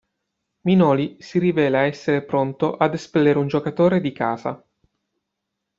Minoli, 0.61 1.17
si 1.19 1.37
rivela 1.37 1.81
essere 1.81 2.23
pronto 2.23 2.75
ad 2.75 2.95
espellere 2.95 3.37
un 3.37 3.45
giocatore 3.45 4.01
di 4.01 4.11
casa. 4.11 4.65